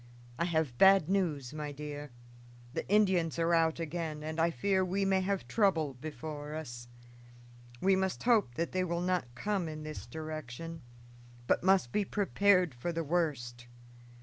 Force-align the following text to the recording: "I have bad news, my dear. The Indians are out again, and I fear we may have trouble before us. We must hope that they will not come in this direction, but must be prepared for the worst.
"I 0.39 0.45
have 0.45 0.79
bad 0.79 1.09
news, 1.09 1.53
my 1.53 1.71
dear. 1.71 2.09
The 2.73 2.89
Indians 2.89 3.37
are 3.37 3.53
out 3.53 3.79
again, 3.79 4.23
and 4.23 4.39
I 4.39 4.49
fear 4.49 4.83
we 4.83 5.05
may 5.05 5.21
have 5.21 5.47
trouble 5.47 5.93
before 5.93 6.55
us. 6.55 6.87
We 7.81 7.95
must 7.95 8.23
hope 8.23 8.55
that 8.55 8.71
they 8.71 8.83
will 8.83 9.01
not 9.03 9.35
come 9.35 9.69
in 9.69 9.83
this 9.83 10.07
direction, 10.07 10.81
but 11.45 11.61
must 11.63 11.91
be 11.91 12.03
prepared 12.03 12.73
for 12.73 12.91
the 12.91 13.03
worst. 13.03 13.67